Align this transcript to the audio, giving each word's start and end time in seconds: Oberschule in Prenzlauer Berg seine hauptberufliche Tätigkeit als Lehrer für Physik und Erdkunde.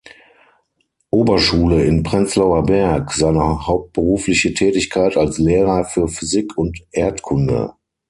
Oberschule 1.11 1.85
in 1.85 2.01
Prenzlauer 2.01 2.63
Berg 2.65 3.13
seine 3.13 3.67
hauptberufliche 3.67 4.51
Tätigkeit 4.55 5.15
als 5.15 5.37
Lehrer 5.37 5.83
für 5.85 6.07
Physik 6.07 6.57
und 6.57 6.79
Erdkunde. 6.91 7.75